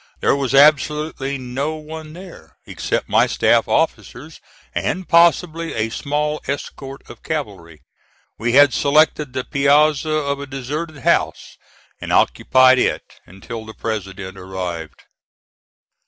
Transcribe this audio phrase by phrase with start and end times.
[0.19, 4.41] There was absolutely no one there, except my staff officers
[4.73, 7.83] and, possibly, a small escort of cavalry.
[8.39, 11.55] We had selected the piazza of a deserted house,
[11.99, 15.03] and occupied it until the President arrived.